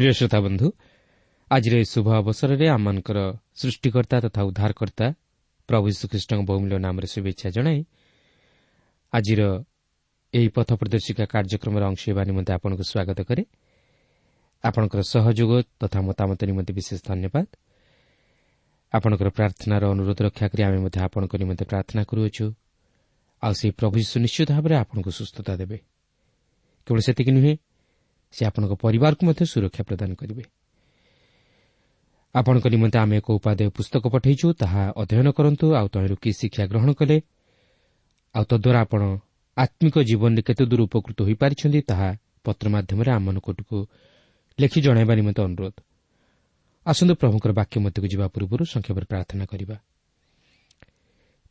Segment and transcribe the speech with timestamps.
[0.00, 0.66] ପ୍ରିୟ ଶ୍ରୋତା ବନ୍ଧୁ
[1.50, 3.18] ଆଜିର ଏହି ଶୁଭ ଅବସରରେ ଆମମାନଙ୍କର
[3.52, 5.06] ସୃଷ୍ଟିକର୍ତ୍ତା ତଥା ଉଦ୍ଧାରକର୍ତ୍ତା
[5.68, 7.80] ପ୍ରଭୁ ଶ୍ରୀକୃଷ୍ଣଙ୍କ ବହୁମୂଲ୍ୟ ନାମରେ ଶୁଭେଚ୍ଛା ଜଣାଇ
[9.12, 9.40] ଆଜିର
[10.34, 13.42] ଏହି ପଥ ପ୍ରଦର୍ଶିକା କାର୍ଯ୍ୟକ୍ରମରେ ଅଂଶ ହେବା ନିମନ୍ତେ ଆପଣଙ୍କୁ ସ୍ୱାଗତ କରେ।
[14.64, 17.46] ଆପଣଙ୍କର ସହଯୋଗ ତଥା ମତାମତ ନିମନ୍ତେ ବିଶେଷ ଧନ୍ୟବାଦ।
[18.92, 22.46] ଆପଣଙ୍କର ପ୍ରାର୍ଥନାର ଅନୁରୋଧ ରକ୍ଷା କରି ଆମେ ମଧ୍ୟ ଆପଣଙ୍କ ନିମନ୍ତେ ପ୍ରାର୍ଥନା କରୁଅଛୁ।
[23.42, 25.76] ଆଉ ସେହି ପ୍ରଭୁ ସୁନିଶ୍ଚିତ ଭାବରେ ଆପଣଙ୍କୁ ସୁସ୍ଥତା ଦେବେ।
[28.34, 30.44] ସେ ଆପଣଙ୍କ ପରିବାରକୁ ମଧ୍ୟ ସୁରକ୍ଷା ପ୍ରଦାନ କରିବେ।
[32.34, 36.90] ଆପଣଙ୍କ ନିମନ୍ତେ ଆମେ ଏକ ଉପାଦେୟ ପୁସ୍ତକ ପଠାଇଛୁ ତାହା ଅଧ୍ୟୟନ କରନ୍ତୁ ଆଉ ତହିଁରୁ କି ଶିକ୍ଷା ଗ୍ରହଣ
[36.94, 37.16] କଲେ
[38.34, 39.02] ଆଉ ତଦ୍ୱାରା ଆପଣ
[39.56, 42.08] ଆତ୍ମିକ ଜୀବନରେ କେତେଦୂର ଉପକୃତ ହୋଇପାରିଛନ୍ତି ତାହା
[42.44, 43.76] ପତ୍ର ମାଧ୍ୟମରେ ଆମମାନଙ୍କଠୁ
[44.58, 45.76] ଲେଖି ଜଣାଇବା ନିମନ୍ତେ ଅନୁରୋଧ।
[46.86, 49.76] ଆସନ୍ତୁ ପ୍ରଭୁଙ୍କର ବାକ୍ୟ ମଧ୍ୟକୁ ଯିବା ପୂର୍ବରୁ ସଂକ୍ଷେପରେ ପ୍ରାର୍ଥନା କରିବା।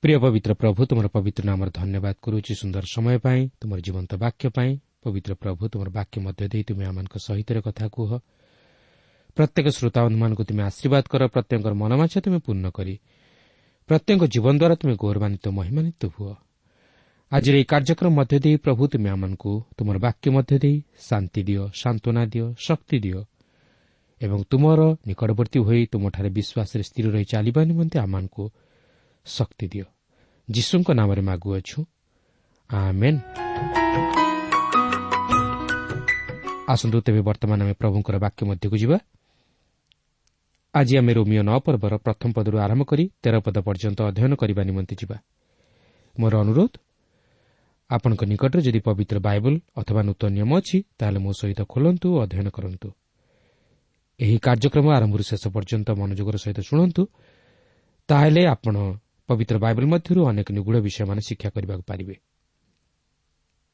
[0.03, 4.71] ପ୍ରିୟ ପବିତ୍ର ପ୍ରଭୁ ତୁମର ପବିତ୍ର ନାମର ଧନ୍ୟବାଦ କରୁଛି ସୁନ୍ଦର ସମୟ ପାଇଁ ତୁମର ଜୀବନ୍ତ ବାକ୍ୟ ପାଇଁ
[5.03, 8.11] ପବିତ୍ର ପ୍ରଭୁ ତୁମର ବାକ୍ୟ ମଧ୍ୟ ଦେଇ ତୁମେ ଆମମାନଙ୍କ ସହିତ କଥା କୁହ
[9.37, 12.95] ପ୍ରତ୍ୟେକ ଶ୍ରୋତାବନ୍ଧୁମାନଙ୍କୁ ତୁମେ ଆଶୀର୍ବାଦ କର ପ୍ରତ୍ୟେକଙ୍କର ମନମାଛ ତୁମେ ପୂର୍ଣ୍ଣ କରି
[13.89, 16.33] ପ୍ରତ୍ୟେକ ଜୀବନ ଦ୍ୱାରା ତୁମେ ଗୌରବାନ୍ୱିତ ମହିମାନିତ ହୁଅ
[17.31, 22.23] ଆଜିର ଏହି କାର୍ଯ୍ୟକ୍ରମ ମଧ୍ୟ ଦେଇ ପ୍ରଭୁ ତୁମେ ଆମମାନଙ୍କୁ ତୁମର ବାକ୍ୟ ମଧ୍ୟ ଦେଇ ଶାନ୍ତି ଦିଅ ସାନ୍ତ୍ୱନା
[22.33, 23.19] ଦିଅ ଶକ୍ତି ଦିଅ
[24.21, 28.43] ଏବଂ ତୁମର ନିକଟବର୍ତ୍ତୀ ହୋଇ ତୁମଠାରେ ବିଶ୍ୱାସରେ ସ୍ଥିର ରହି ଚାଲିବା ନିମନ୍ତେ ଆମମାନଙ୍କୁ
[29.25, 29.85] ଶକ୍ତି ଦିଅ
[30.47, 31.79] ଯୀଶୁଙ୍କ ନାମରେ ମାଗୁଅଛୁ
[36.69, 38.97] ଆସନ୍ତୁ ତେବେ ବର୍ତ୍ତମାନ ଆମେ ପ୍ରଭୁଙ୍କର ବାକ୍ୟ ମଧ୍ୟକୁ ଯିବା।
[40.73, 44.93] ଆଜି ଆମେ ରୋମିଓ ନଅ ପର୍ବର ପ୍ରଥମ ପଦରୁ ଆରମ୍ଭ କରି ତେର ପଦ ପର୍ଯ୍ୟନ୍ତ ଅଧ୍ୟୟନ କରିବା ନିମନ୍ତେ
[45.01, 45.17] ଯିବା।
[46.15, 46.71] ମୋର ଅନୁରୋଧ
[47.89, 52.47] ଆପଣଙ୍କ ନିକଟରେ ଯଦି ପବିତ୍ର ବାଇବଲ ଅଥବା ନୂତନ ନିୟମ ଅଛି ତାହେଲେ ମୋ ସହିତ ଖୋଲନ୍ତୁ ଓ ଅଧ୍ୟୟନ
[52.57, 52.89] କରନ୍ତୁ।
[54.19, 57.01] ଏହି କାର୍ଯ୍ୟକ୍ରମ ଆରମ୍ଭରୁ ଶେଷ ପର୍ଯ୍ୟନ୍ତ ମନୋଯୋଗର ସହିତ ଶୁଣନ୍ତୁ
[58.09, 58.75] ତାହେଲେ ଆପଣ
[59.29, 62.15] ପବିତ୍ର ବାଇବଲ ମଧ୍ୟରୁ ଅନେକ ନିଗୁଢ଼ ବିଷୟମାନ ଶିକ୍ଷା କରିବାକୁ ପାରିବେ।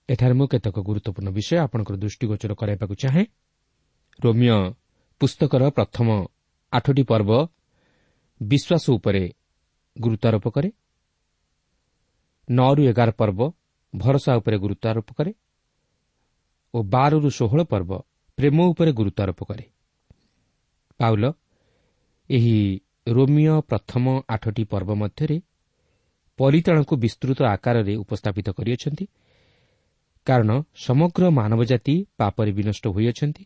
[0.10, 3.26] ଏଠାରେ ମୁଁ କେତେକ ଗୁରୁତ୍ୱପୂର୍ଣ୍ଣ ବିଷୟ ଆପଣଙ୍କର ଦୃଷ୍ଟିଗୋଚର କରାଇବାକୁ ଚାହେଁ।
[4.20, 4.58] ରୋମିଓ
[5.22, 6.08] ପୁସ୍ତକର ପ୍ରଥମ
[6.74, 7.30] ଆଠଟି ପର୍ବ
[8.42, 9.24] ବିଶ୍ୱାସ ଉପରେ
[9.96, 10.70] ଗୁରୁତ୍ୱାରୋପ କରେ।
[12.48, 13.40] ନଅରୁ ଏଗାର ପର୍ବ
[13.94, 15.32] ଭରସା ଉପରେ ଗୁରୁତ୍ୱାରୋପ କରେ
[16.74, 17.92] ଓ ବାରରୁ ଷୋହଳ ପର୍ବ
[18.38, 19.66] ପ୍ରେମ ଉପରେ ଗୁରୁତ୍ୱାରୋପ କରେ।
[21.00, 21.24] ପାଉଲ
[22.30, 22.58] ଏହି
[23.08, 25.38] ରୋମିଓ ପ୍ରଥମ ଆଠଟି ପର୍ବ ମଧ୍ୟରେ
[26.40, 29.06] ପରିତାଣକୁ ବିସ୍ତୃତ ଆକାରରେ ଉପସ୍ଥାପିତ କରିଅଛନ୍ତି।
[30.28, 33.44] କାରଣ ସମଗ୍ର ମାନବ ଜାତି ପାପରେ ବିନଷ୍ଟ ହୋଇଅଛନ୍ତି।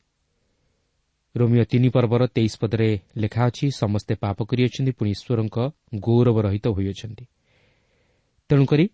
[1.35, 5.57] ରୋମିଓ ତିନି ପର୍ବର ତେଇଶ ପଦରେ ଲେଖା ଅଛି ସମସ୍ତେ ପାପ କରିଅଛନ୍ତି ପୁଣି ଈଶ୍ୱରଙ୍କ
[6.05, 7.25] ଗୌରବ ରହିତ ହୋଇଅଛନ୍ତି।
[8.49, 8.85] ତେଣୁକରି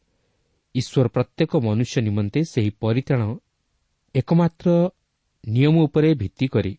[0.76, 3.22] ଈଶ୍ୱର ପ୍ରତ୍ୟେକ ମନୁଷ୍ୟ ନିମନ୍ତେ ସେହି ପରିତାଣ
[4.16, 4.68] ଏକମାତ୍ର
[5.44, 6.74] ନିୟମ ଉପରେ ଭିତ୍ତି କରି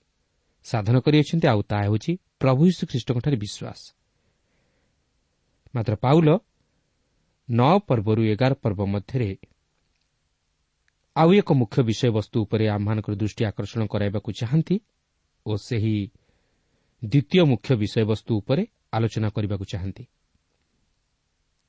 [0.67, 3.81] ସାଧନ କରିଅଛନ୍ତି ଆଉ ତାହା ହେଉଛି ପ୍ରଭୁ ଯୀଶୁଖ୍ରୀଷ୍ଟଙ୍କଠାରେ ବିଶ୍ୱାସ।
[5.75, 6.29] ମାତ୍ର ପାଉଲ
[7.49, 9.31] ନଅ ପର୍ବରୁ ଏଗାର ପର୍ବ ମଧ୍ୟରେ
[11.17, 14.77] ଆଉ ଏକ ମୁଖ୍ୟ ବିଷୟବସ୍ତୁ ଉପରେ ଆମମାନଙ୍କର ଦୃଷ୍ଟି ଆକର୍ଷଣ କରାଇବାକୁ ଚାହାନ୍ତି
[15.47, 15.97] ଓ ସେହି
[17.03, 20.05] ଦ୍ୱିତୀୟ ମୁଖ୍ୟ ବିଷୟବସ୍ତୁ ଉପରେ ଆଲୋଚନା କରିବାକୁ ଚାହାନ୍ତି।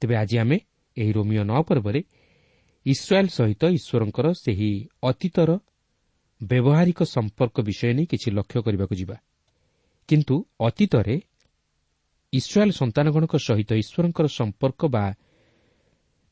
[0.02, 0.58] ତେବେ ଆଜି ଆମେ
[0.98, 2.02] ଏହି ରୋମିଓ ନଅ ପର୍ବରେ
[2.86, 4.72] ଇସ୍ରାଏଲ୍ ସହିତ ଈଶ୍ୱରଙ୍କର ସେହି
[5.04, 5.50] ଅତୀତର
[6.42, 9.18] ବ୍ୟବହାରିକ ସମ୍ପର୍କ ବିଷୟ ନେଇ କିଛି ଲକ୍ଷ୍ୟ କରିବାକୁ ଯିବା।
[10.10, 11.16] କିନ୍ତୁ ଅତୀତରେ
[12.34, 15.06] ଇସ୍ରାଏଲ୍ ସନ୍ତାନଗଣଙ୍କ ସହିତ ଈଶ୍ୱରଙ୍କର ସମ୍ପର୍କ ବା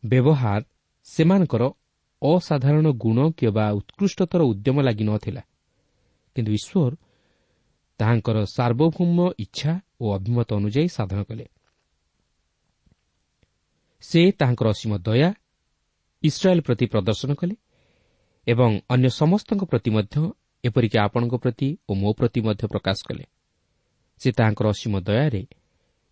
[0.03, 0.61] ବ୍ୟବହାର
[1.07, 1.63] ସେମାନଙ୍କର
[2.27, 5.41] ଅସାଧାରଣ ଗୁଣ କିମ୍ବା ଉତ୍କୃଷ୍ଟତର ଉଦ୍ୟମ ଲାଗି ନଥିଲା।
[6.35, 6.91] କିନ୍ତୁ ଈଶ୍ୱର
[7.99, 11.45] ତାହାଙ୍କର ସାର୍ବଭୌମ ଇଚ୍ଛା ଓ ଅଭିମତ ଅନୁଯାୟୀ ସାଧନ କଲେ।
[14.03, 15.29] ସେ ତାହାଙ୍କର ଅସୀମ ଦୟା
[16.23, 17.55] ଇସ୍ରାଏଲ୍ ପ୍ରତି ପ୍ରଦର୍ଶନ କଲେ
[18.47, 20.15] ଏବଂ ଅନ୍ୟ ସମସ୍ତଙ୍କ ପ୍ରତି ମଧ୍ୟ
[20.63, 23.25] ଏପରିକି ଆପଣଙ୍କ ପ୍ରତି ଓ ମୋ ପ୍ରତି ମଧ୍ୟ ପ୍ରକାଶ କଲେ।
[24.21, 25.41] ସେ ତାହାଙ୍କର ଅସୀମ ଦୟାରେ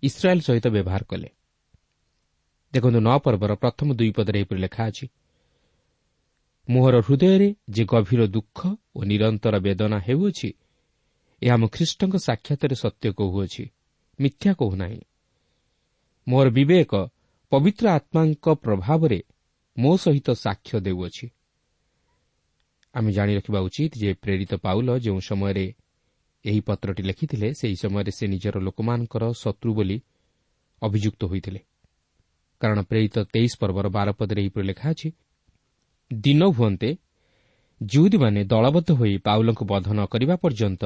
[0.03, 1.29] ଇସ୍ରାଏଲ୍ ସହିତ ବ୍ୟବହାର କଲେ।
[2.73, 5.05] ଦେଖନ୍ତୁ ନଅ ପର୍ବର ପ୍ରଥମ ଦୁଇ ପଦରେ ଏହିପରି ଲେଖା ଅଛି
[6.69, 8.59] ମୋହର ହୃଦୟରେ ଯେ ଗଭୀର ଦୁଃଖ
[8.95, 10.49] ଓ ନିରନ୍ତର ବେଦନା ହେଉଅଛି
[11.41, 13.63] ଏହା ମୋ ଖ୍ରୀଷ୍ଟଙ୍କ ସାକ୍ଷାତରେ ସତ୍ୟ କହୁଅଛି
[14.19, 15.01] ମିଥ୍ୟା କହୁନାହିଁ।
[16.27, 16.91] ମୋର ବିବେକ
[17.51, 19.19] ପବିତ୍ର ଆତ୍ମାଙ୍କ ପ୍ରଭାବରେ
[19.77, 21.25] ମୋ ସହିତ ସାକ୍ଷ୍ୟ ଦେଉଅଛି।
[22.95, 25.65] ଆମେ ଜାଣି ରଖିବା ଉଚିତ ଯେ ପ୍ରେରିତ ପାଉଲ ଯେଉଁ ସମୟରେ
[26.45, 29.97] ଏହି ପତ୍ରଟି ଲେଖିଥିଲେ ସେହି ସମୟରେ ସେ ନିଜର ଲୋକମାନଙ୍କର ଶତ୍ରୁ ବୋଲି
[30.81, 31.59] ଅଭିଯୁକ୍ତ ହୋଇଥିଲେ।
[32.61, 35.09] କାରଣ ପ୍ରେରିତ ତେଇଶ ପର୍ବର ବାର ପଦରେ ଏହିପରି ଲେଖା ଅଛି
[36.21, 36.97] ଦିନ ହୁଅନ୍ତେ
[37.83, 40.83] ଯେଉଁଦୀମାନେ ଦଳବଦ୍ଧ ହୋଇ ପାଉଲଙ୍କୁ ବଧ ନ କରିବା ପର୍ଯ୍ୟନ୍ତ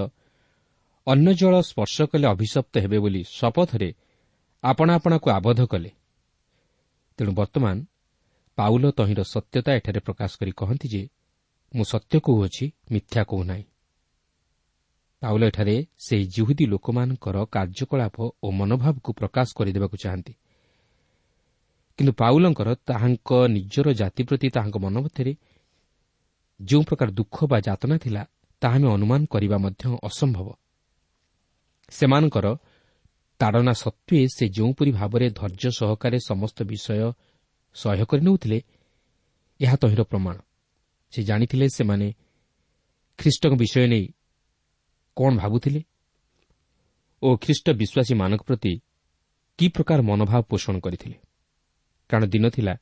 [1.07, 3.94] ଅନ୍ୟ ଜଳ ସ୍ପର୍ଶ କଲେ ଅଭିଶପ୍ତ ହେବେ ବୋଲି ଶପଥରେ
[4.63, 5.91] ଆପଣା ଆପଣାକୁ ଆବଦ୍ଧ କଲେ।
[7.18, 7.85] ତେଣୁ ବର୍ତ୍ତମାନ
[8.56, 11.09] ପାଉଲ ତହିଁର ସତ୍ୟତା ଏଠାରେ ପ୍ରକାଶ କରି କହନ୍ତି ଯେ
[11.75, 13.63] ମୁଁ ସତ୍ୟ କହୁଅଛି ମିଥ୍ୟା କହୁନାହିଁ।
[15.21, 20.33] ପାଉଲ ଏଠାରେ ସେହି ଜିହୁଦୀ ଲୋକମାନଙ୍କର କାର୍ଯ୍ୟକଳାପ ଓ ମନୋଭାବକୁ ପ୍ରକାଶ କରିଦେବାକୁ ଚାହାନ୍ତି।
[21.99, 25.33] କିନ୍ତୁ ପାଉଲଙ୍କର ତାହାଙ୍କ ନିଜର ଜାତି ପ୍ରତି ତାହାଙ୍କ ମନ ମଧ୍ୟରେ
[26.59, 28.21] ଯେଉଁ ପ୍ରକାର ଦୁଃଖ ବା ଯାତନା ଥିଲା
[28.61, 30.47] ତାହା ଆମେ ଅନୁମାନ କରିବା ମଧ୍ୟ ଅସମ୍ଭବ।
[31.91, 32.47] ସେମାନଙ୍କର
[33.39, 37.11] ତାଡ଼ନା ସତ୍ତ୍ୱେ ସେ ଯେଉଁପରି ଭାବରେ ଧୈର୍ଯ୍ୟ ସହକାରେ ସମସ୍ତ ବିଷୟ
[37.75, 38.59] ସହ୍ୟ କରିନେଉଥିଲେ
[39.59, 40.35] ଏହା ତହିଁର ପ୍ରମାଣ।
[41.13, 42.07] ସେ ଜାଣିଥିଲେ ସେମାନେ
[43.19, 44.06] ଖ୍ରୀଷ୍ଟଙ୍କ ବିଷୟ ନେଇ
[45.18, 45.81] କ'ଣ ଭାବୁଥିଲେ
[47.21, 48.73] ଓ ଖ୍ରୀଷ୍ଟ ବିଶ୍ୱାସୀମାନଙ୍କ ପ୍ରତି
[49.59, 51.18] କି ପ୍ରକାର ମନୋଭାବ ପୋଷଣ କରିଥିଲେ।
[52.09, 52.73] କାରଣ ଦିନ ଥିଲା।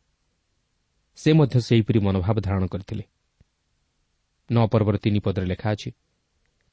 [1.17, 3.03] ସେ ମଧ୍ୟ ସେହିପରି ମନୋଭାବ ଧାରଣ କରିଥିଲେ।
[4.50, 5.89] ନଅ ପର୍ବର ତିନି ପଦରେ ଲେଖା ଅଛି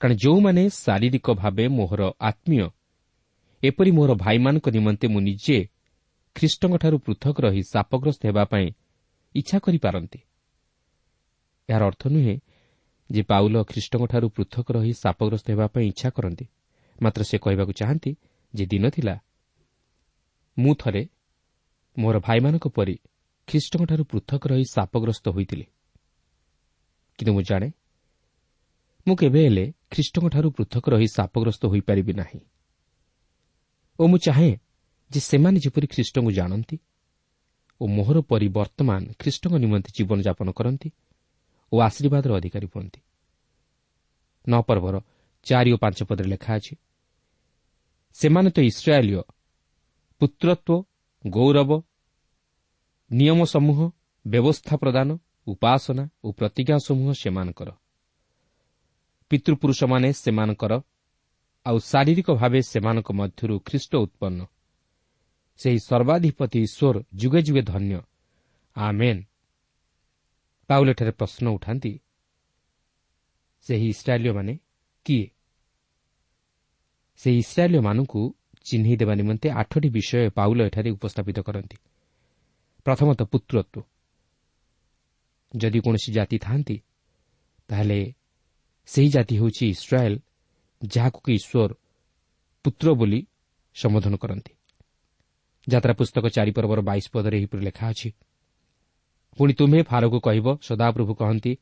[0.01, 2.67] କାରଣ ଯେଉଁମାନେ ଶାରୀରିକ ଭାବେ ମୋହର ଆତ୍ମୀୟ
[3.63, 5.59] ଏପରି ମୋର ଭାଇମାନଙ୍କ ନିମନ୍ତେ ମୁଁ ନିଜେ
[6.37, 8.67] ଖ୍ରୀଷ୍ଟଙ୍କଠାରୁ ପୃଥକ ରହି ସାପଗ୍ରସ୍ତ ହେବା ପାଇଁ
[9.35, 10.19] ଇଚ୍ଛା କରିପାରନ୍ତି।
[11.69, 12.35] ଏହାର ଅର୍ଥ ନୁହେଁ
[13.11, 16.45] ଯେ ପାଉଲ ଖ୍ରୀଷ୍ଟଙ୍କଠାରୁ ପୃଥକ ରହି ସାପଗ୍ରସ୍ତ ହେବା ପାଇଁ ଇଚ୍ଛା କରନ୍ତି।
[17.03, 18.11] ମାତ୍ର ସେ କହିବାକୁ ଚାହାନ୍ତି
[18.55, 19.15] ଯେ ଦିନ ଥିଲା।
[20.57, 21.03] ମୁଁ ଥରେ
[21.97, 22.97] ମୋର ଭାଇମାନଙ୍କ ପରି
[23.49, 25.67] ଖ୍ରୀଷ୍ଟଙ୍କଠାରୁ ପୃଥକ ରହି ସାପଗ୍ରସ୍ତ ହୋଇଥିଲି।
[27.19, 27.69] କିନ୍ତୁ ମୁଁ ଜାଣେ
[29.07, 32.41] ମୁଁ କେବେ ହେଲେ ଖ୍ରୀଷ୍ଟଙ୍କଠାରୁ ପୃଥକ ରହି ସାପଗ୍ରସ୍ତ ହୋଇପାରିବି ନାହିଁ।
[33.99, 34.53] ଓ ମୁଁ ଚାହେଁ
[35.11, 36.77] ଯେ ସେମାନେ ଯେପରି ଖ୍ରୀଷ୍ଟଙ୍କୁ ଜାଣନ୍ତି
[37.81, 40.89] ଓ ମୋହର ପରି ବର୍ତ୍ତମାନ ଖ୍ରୀଷ୍ଟଙ୍କ ନିମନ୍ତେ ଜୀବନଯାପନ କରନ୍ତି
[41.73, 43.01] ଓ ଆଶୀର୍ବାଦର ଅଧିକାରୀ ହୁଅନ୍ତି।
[44.47, 44.95] ନ ପର୍ବର
[45.47, 46.75] ଚାରି ଓ ପାଞ୍ଚ ପଦରେ ଲେଖା ଅଛି
[48.17, 49.21] ସେମାନେ ତ ଇସ୍ରାଏଲୀୟ
[50.21, 50.92] ପୁତ୍ରତ୍ୱ
[51.27, 51.83] ଗୌରବ
[53.13, 53.91] ନିୟମ ସମୂହ
[54.27, 57.71] ବ୍ୟବସ୍ଥା ପ୍ରଦାନ ଉପାସନା ଓ ପ୍ରତିଜ୍ଞା ସମୂହ ସେମାନଙ୍କର।
[59.31, 60.81] ପିତୃପୁରୁଷମାନେ ସେମାନଙ୍କର
[61.67, 64.47] ଆଉ ଶାରୀରିକ ଭାବେ ସେମାନଙ୍କ ମଧ୍ୟରୁ ଖ୍ରୀଷ୍ଟ ଉତ୍ପନ୍ନ।
[65.57, 68.01] ସେହି ସର୍ବାଧିପତି ଈଶ୍ୱର ଯୁଗେ ଯୁଗେ ଧନ୍ୟ।
[68.77, 69.23] ଆମେନ୍।
[70.69, 72.01] ପାଉଲେଠାରେ ପ୍ରଶ୍ନ ଉଠାନ୍ତି
[73.61, 74.59] ସେହି ଇସ୍ରାଏଲୀୟମାନେ
[75.05, 75.31] କିଏ?
[77.17, 78.35] ସେହି ଇସ୍ରାଏଲୀୟମାନଙ୍କୁ
[78.67, 81.77] ଚିହ୍ନି ଦେବା ନିମନ୍ତେ ଆଠଟି ବିଷୟ ପାଉଲ ଏଠାରେ ଉପସ୍ଥାପିତ କରନ୍ତି।
[82.87, 83.83] ପ୍ରଥମତଃ ପୁତ୍ରତ୍ୱ
[85.53, 86.77] ଯଦି କୌଣସି ଜାତି ଥାନ୍ତି
[87.69, 87.99] ତାହେଲେ
[88.89, 90.17] ସେହି ଜାତି ହେଉଛି ଇସ୍ରାଏଲ୍
[90.83, 91.71] ଯାହାକୁ କି ଈଶ୍ୱର
[92.65, 93.21] ପୁତ୍ର ବୋଲି
[93.77, 94.53] ସମ୍ବୋଧନ କରନ୍ତି।
[95.67, 98.09] ଯାତ୍ରା ପୁସ୍ତକ ଚାରିପର୍ବର ବାଇଶ ପଦରେ ଏହିପରି ଲେଖା ଅଛି
[99.39, 101.53] ପୁଣି ତୁମ୍ଭେ ଫାରକୁ କହିବ ସଦାପ୍ରଭୁ କହନ୍ତି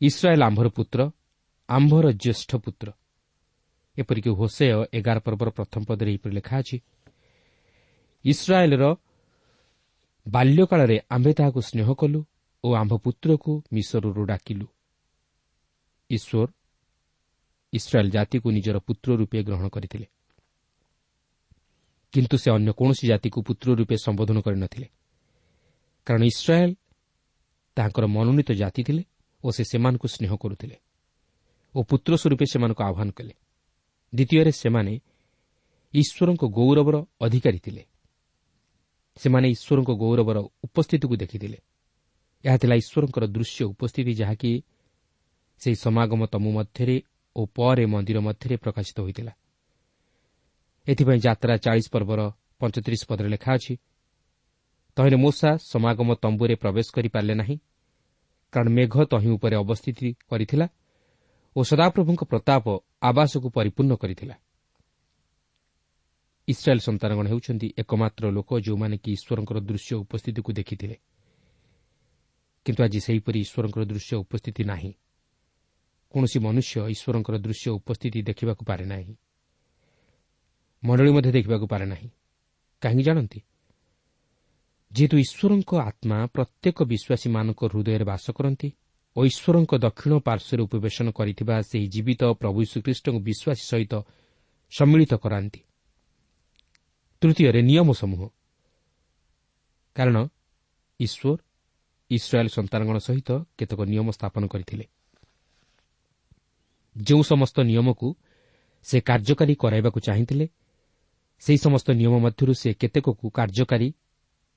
[0.00, 1.00] ଇସ୍ରାଏଲ୍ ଆମ୍ଭର ପୁତ୍ର
[1.68, 2.88] ଆମ୍ଭର ଜ୍ୟେଷ୍ଠ ପୁତ୍ର
[4.00, 6.76] ଏପରିକି ହୋସେୟ ଏଗାର ପର୍ବର ପ୍ରଥମ ପଦରେ ଏହିପରି ଲେଖା ଅଛି
[8.24, 8.84] ଇସ୍ରାଏଲ୍ର
[10.26, 12.20] ବାଲ୍ୟକାଳରେ ଆମ୍ଭେ ତାହାକୁ ସ୍ନେହ କଲୁ
[12.64, 14.66] ଓ ଆମ୍ଭ ପୁତ୍ରକୁ ମିଶରରୁ ଡାକିଲୁ।
[16.10, 16.48] ଈଶ୍ୱର
[17.72, 20.06] ଇସ୍ରାଏଲ୍ ଜାତିକୁ ନିଜର ପୁତ୍ର ରୂପେ ଗ୍ରହଣ କରିଥିଲେ।
[22.14, 24.88] କିନ୍ତୁ ସେ ଅନ୍ୟ କୌଣସି ଜାତିକୁ ପୁତ୍ର ରୂପେ ସମ୍ବୋଧନ କରିନଥିଲେ
[26.06, 26.74] କାରଣ ଇସ୍ରାଏଲ୍
[27.76, 29.02] ତାଙ୍କର ମନୋନୀତ ଜାତି ଥିଲେ
[29.44, 30.76] ଓ ସେ ସେମାନଙ୍କୁ ସ୍ନେହ କରୁଥିଲେ
[31.74, 33.34] ଓ ପୁତ୍ର ସ୍ୱରୂପେ ସେମାନଙ୍କୁ ଆହ୍ୱାନ କଲେ।
[34.12, 35.00] ଦ୍ୱିତୀୟରେ ସେମାନେ
[35.94, 37.82] ଈଶ୍ୱରଙ୍କ ଗୌରବର ଅଧିକାରୀ ଥିଲେ।
[39.16, 41.58] ସେମାନେ ଈଶ୍ୱରଙ୍କ ଗୌରବର ଉପସ୍ଥିତିକୁ ଦେଖିଥିଲେ।
[42.44, 44.62] ଏହା ଥିଲା ଈଶ୍ୱରଙ୍କର ଦୃଶ୍ୟ ଉପସ୍ଥିତି ଯାହାକି
[45.60, 46.96] ସେହି ସମାଗମ ତମୁ ମଧ୍ୟରେ
[47.36, 49.32] ଓ ପରେ ମନ୍ଦିର ମଧ୍ୟରେ ପ୍ରକାଶିତ ହୋଇଥିଲା।
[50.88, 52.20] ଏଥିପାଇଁ ଯାତ୍ରା ଚାଳିଶ ପର୍ବର
[52.58, 53.74] ପଞ୍ଚତିରିଶ ପଦରେ ଲେଖା ଅଛି
[54.96, 57.56] ତହିଁରେ ମୂଷା ସମାଗମ ତମ୍ବୁରେ ପ୍ରବେଶ କରିପାରିଲେ ନାହିଁ
[58.52, 60.66] କାରଣ ମେଘ ତହିଁ ଉପରେ ଅବସ୍ଥିତି କରିଥିଲା
[61.56, 62.64] ଓ ସଦାପ୍ରଭୁଙ୍କ ପ୍ରତାପ
[63.02, 64.34] ଆବାସକୁ ପରିପୂର୍ଣ୍ଣ କରିଥିଲା।
[66.48, 70.96] ଇସ୍ରାଏଲ୍ ସନ୍ତାନଗଣ ହେଉଛନ୍ତି ଏକମାତ୍ର ଲୋକ ଯେଉଁମାନେ କି ଈଶ୍ୱରଙ୍କର ଦୃଶ୍ୟ ଉପସ୍ଥିତିକୁ ଦେଖିଥିଲେ।
[72.64, 74.92] କିନ୍ତୁ ଆଜି ସେହିପରି ଈଶ୍ୱରଙ୍କର ଦୃଶ୍ୟ ଉପସ୍ଥିତି ନାହିଁ।
[76.14, 79.14] କୌଣସି ମନୁଷ୍ୟ ଈଶ୍ୱରଙ୍କର ଦୃଶ୍ୟ ଉପସ୍ଥିତି ଦେଖିବାକୁ ପାରେ ନାହିଁ।
[80.84, 82.08] ମଣ୍ଡଳୀ ମଧ୍ୟ ଦେଖିବାକୁ ପାରେ ନାହିଁ।
[82.82, 83.40] କାହିଁକି ଜାଣନ୍ତି?
[84.92, 88.68] ଯେହେତୁ ଈଶ୍ୱରଙ୍କ ଆତ୍ମା ପ୍ରତ୍ୟେକ ବିଶ୍ୱାସୀମାନଙ୍କ ହୃଦୟରେ ବାସ କରନ୍ତି
[89.18, 93.94] ଓ ଈଶ୍ୱରଙ୍କ ଦକ୍ଷିଣ ପାର୍ଶ୍ୱରେ ଉପବେଶନ କରିଥିବା ସେହି ଜୀବିତ ପ୍ରଭୁ ଶ୍ରୀଖ୍ରୀଷ୍ଟଙ୍କୁ ବିଶ୍ୱାସୀ ସହିତ
[94.72, 95.60] ସମ୍ମିଳିତ କରାନ୍ତି।
[97.22, 98.22] ତୃତୀୟରେ ନିୟମ ସମୂହ।
[99.96, 100.16] କାରଣ
[101.00, 101.38] ଈଶ୍ୱର
[102.10, 104.84] ଇସ୍ରାଏଲ୍ ସନ୍ତାନଗଣ ସହିତ କେତେକ ନିୟମ ସ୍ଥାପନ କରିଥିଲେ।
[106.96, 108.08] ଯେଉଁ ସମସ୍ତ ନିୟମକୁ
[108.82, 110.46] ସେ କାର୍ଯ୍ୟକାରୀ କରାଇବାକୁ ଚାହିଁଥିଲେ
[111.42, 113.88] ସେହି ସମସ୍ତ ନିୟମ ମଧ୍ୟରୁ ସେ କେତେକକୁ କାର୍ଯ୍ୟକାରୀ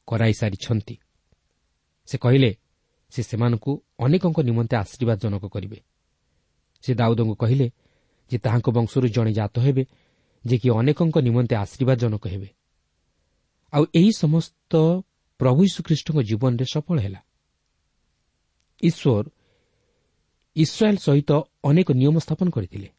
[0.07, 0.95] କରାଇସାରିଛନ୍ତି।
[2.05, 2.57] ସେ କହିଲେ
[3.11, 5.79] ସେ ସେମାନଙ୍କୁ ଅନେକଙ୍କ ନିମନ୍ତେ ଆଶୀର୍ବାଦଜନକ କରିବେ।
[6.81, 7.71] ସେ ଦାଉଦଙ୍କୁ କହିଲେ
[8.31, 9.85] ଯେ ତାହାଙ୍କ ବଂଶରୁ ଜଣେ ଜାତ ହେବେ
[10.45, 12.49] ଯେ କି ଅନେକଙ୍କ ନିମନ୍ତେ ଆଶୀର୍ବାଦଜନକ ହେବେ।
[13.73, 14.73] ଆଉ ଏହି ସମସ୍ତ
[15.39, 17.21] ପ୍ରଭୁ ଯୀଶୁଖ୍ରୀଷ୍ଟଙ୍କ ଜୀବନରେ ସଫଳ ହେଲା।
[18.83, 19.25] ଈଶ୍ୱର
[20.55, 21.31] ଇସ୍ରାଏଲ୍ ସହିତ
[21.63, 22.89] ଅନେକ ନିୟମ ସ୍ଥାପନ କରିଥିଲେ।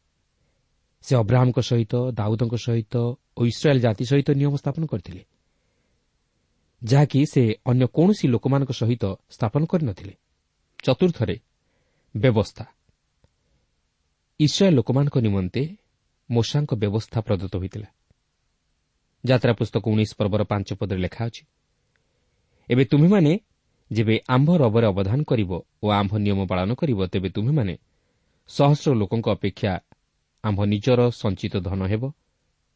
[1.01, 2.95] ସେ ଅବ୍ରାହ୍ମଙ୍କ ସହିତ ଦାଉଦଙ୍କ ସହିତ
[3.37, 5.25] ଓ ଇସ୍ରାଏଲ୍ ଜାତି ସହିତ ନିୟମ ସ୍ଥାପନ କରିଥିଲେ।
[6.83, 10.13] ଯାହାକି ସେ ଅନ୍ୟ କୌଣସି ଲୋକମାନଙ୍କ ସହିତ ସ୍ଥାପନ କରିନଥିଲେ।
[10.83, 11.35] ଚତୁର୍ଥରେ
[12.15, 12.65] ବ୍ୟବସ୍ଥା।
[14.39, 15.63] ଇସ୍ରାଏଲ୍ ଲୋକମାନଙ୍କ ନିମନ୍ତେ
[16.29, 17.89] ମୋଷାଙ୍କ ବ୍ୟବସ୍ଥା ପ୍ରଦତ୍ତ ହୋଇଥିଲା।
[19.23, 21.43] ଯାତ୍ରା ପୁସ୍ତକ ଉଣେଇଶ ପର୍ବର ପାଞ୍ଚ ପଦରେ ଲେଖା ଅଛି
[22.69, 23.31] ଏବେ ତୁମେମାନେ
[23.91, 25.51] ଯେବେ ଆମ୍ଭ ରବରେ ଅବଦାନ କରିବ
[25.83, 27.75] ଓ ଆମ୍ଭ ନିୟମ ପାଳନ କରିବ ତେବେ ତୁମେମାନେ
[28.49, 29.73] ସହସ୍ର ଲୋକଙ୍କ ଅପେକ୍ଷା
[30.43, 32.03] ଆମ୍ଭ ନିଜର ସଞ୍ଚିତ ଧନ ହେବ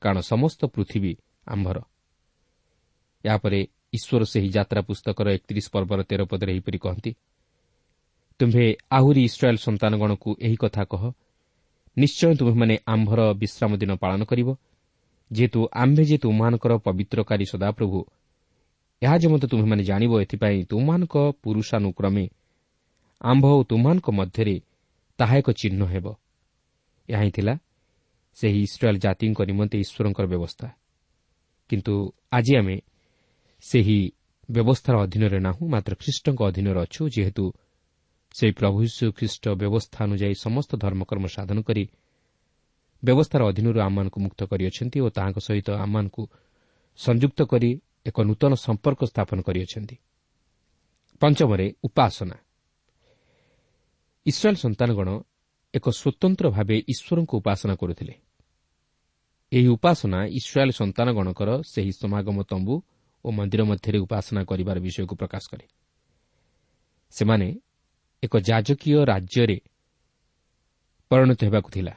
[0.02, 1.14] କାରଣ ସମସ୍ତ ପୃଥିବୀ
[1.48, 1.78] ଆମ୍ଭର।
[3.24, 3.60] ଏହାପରେ
[3.98, 7.12] ଈଶ୍ୱର ସେହି ଯାତ୍ରା ପୁସ୍ତକର ଏକତିରିଶ ପର୍ବର ତେର ପଦରେ ଏହିପରି କହନ୍ତି
[8.40, 8.66] ତୁମ୍ଭେ
[8.98, 11.04] ଆହୁରି ଇସ୍ରାଏଲ୍ ସନ୍ତାନଗଣକୁ ଏହି କଥା କହ।
[11.98, 14.50] ନିଶ୍ଚୟ ତୁମ୍ଭେମାନେ ଆମ୍ଭର ବିଶ୍ରାମ ଦିନ ପାଳନ କରିବ।
[15.32, 18.00] ଯେହେତୁ ଆମ୍ଭେ ଯେ ତୁମମାନଙ୍କର ପବିତ୍ରକାରୀ ସଦାପ୍ରଭୁ
[19.02, 22.26] ଏହା ଯେ ତୁମେମାନେ ଜାଣିବ ଏଥିପାଇଁ ତୁମମାନଙ୍କ ପୁରୁଷାନୁକ୍ରମେ
[23.22, 24.56] ଆମ୍ଭ ଓ ତୁମମାନଙ୍କ ମଧ୍ୟରେ
[25.20, 26.06] ତାହା ଏକ ଚିହ୍ନ ହେବ।
[27.10, 27.54] ଏହା ହିଁ ଥିଲା
[28.38, 30.68] ସେହି ଇସ୍ରାଏଲ୍ ଜାତିଙ୍କ ନିମନ୍ତେ ଈଶ୍ୱରଙ୍କର ବ୍ୟବସ୍ଥା।
[31.70, 31.94] କିନ୍ତୁ
[32.32, 32.76] ଆଜି ଆମେ
[33.62, 34.12] ସେହି
[34.52, 37.46] ବ୍ୟବସ୍ଥାର ଅଧୀନରେ ନାହୁଁ ମାତ୍ର ଖ୍ରୀଷ୍ଟଙ୍କ ଅଧୀନରେ ଅଛୁ ଯେହେତୁ
[38.36, 41.84] ସେହି ପ୍ରଭୁ ଯୀଶୁ ଖ୍ରୀଷ୍ଟ ବ୍ୟବସ୍ଥା ଅନୁଯାୟୀ ସମସ୍ତ ଧର୍ମକର୍ମ ସାଧନ କରି
[43.04, 46.24] ବ୍ୟବସ୍ଥାର ଅଧୀନରୁ ଆମମାନଙ୍କୁ ମୁକ୍ତ କରିଅଛନ୍ତି ଓ ତାହାଙ୍କ ସହିତ ଆମମାନଙ୍କୁ
[47.00, 47.70] ସଂଯୁକ୍ତ କରି
[48.06, 49.96] ଏକ ନୂତନ ସମ୍ପର୍କ ସ୍ଥାପନ କରିଅଛନ୍ତି।
[51.22, 52.38] ପଞ୍ଚମରେ ଉପାସନା।
[54.26, 55.10] ଇସ୍ରାଏଲ୍ ସନ୍ତାନଗଣ
[55.74, 58.14] ଏକ ସ୍ୱତନ୍ତ୍ର ଭାବେ ଈଶ୍ୱରଙ୍କୁ ଉପାସନା କରୁଥିଲେ।
[59.52, 62.76] ଏହି ଉପାସନା ଇସ୍ରାଏଲ୍ ସନ୍ତାନଗଣଙ୍କର ସେହି ସମାଗମ ତମ୍ବୁ
[63.26, 65.66] ଓ ମନ୍ଦିର ମଧ୍ୟରେ ଉପାସନା କରିବାର ବିଷୟକୁ ପ୍ରକାଶ କରେ।
[67.14, 67.48] ସେମାନେ
[68.24, 69.58] ଏକ ଯାଜକୀୟ ରାଜ୍ୟରେ
[71.12, 71.94] ପରିଣତ ହେବାକୁ ଥିଲା।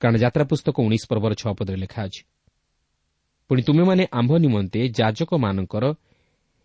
[0.00, 2.22] କାରଣ ଯାତ୍ରା ପୁସ୍ତକ ଉଣେଇଶ ପର୍ବର ଛଅ ପଦରେ ଲେଖା ଅଛି
[3.50, 5.84] ପୁଣି ତୁମେମାନେ ଆମ୍ଭ ନିମନ୍ତେ ଯାଜକମାନଙ୍କର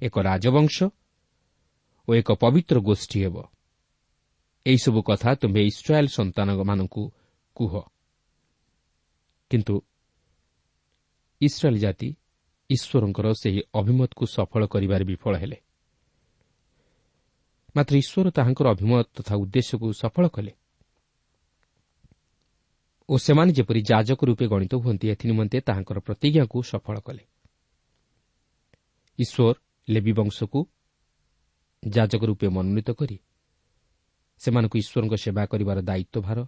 [0.02, 0.76] ଏକ ରାଜବଂଶ
[2.08, 3.36] ଓ ଏକ ପବିତ୍ର ଗୋଷ୍ଠୀ ହେବ।
[4.66, 7.04] ଏହିସବୁ କଥା ତୁମ୍ଭେ ଇସ୍ରାଏଲ୍ ସନ୍ତାନମାନଙ୍କୁ
[7.56, 7.74] କୁହ।
[9.52, 9.76] କିନ୍ତୁ
[11.42, 12.10] ଇସ୍ରାଏଲ୍ ଜାତି
[12.70, 15.58] ଈଶ୍ୱରଙ୍କର ସେହି ଅଭିମତକୁ ସଫଳ କରିବାରେ ବିଫଳ ହେଲେ।
[17.76, 20.52] ମାତ୍ର ଈଶ୍ୱର ତାହାଙ୍କର ଅଭିମତ ତଥା ଉଦ୍ଦେଶ୍ୟକୁ ସଫଳ କଲେ।
[23.10, 27.24] ଓ ସେମାନେ ଯେପରି ଯାଜକ ରୂପେ ଗଣିତ ହୁଅନ୍ତି ଏଥିନିମନ୍ତେ ତାହାଙ୍କର ପ୍ରତିଜ୍ଞାକୁ ସଫଳ କଲେ।
[29.20, 29.56] ଈଶ୍ୱର
[29.88, 30.60] ଲେବି ବଂଶକୁ
[31.84, 33.18] ଯାଜକ ରୂପେ ମନୋନୀତ କରି
[34.42, 36.40] ସେମାନଙ୍କୁ ଈଶ୍ୱରଙ୍କ ସେବା କରିବାର ଦାୟିତ୍ୱ ଭାର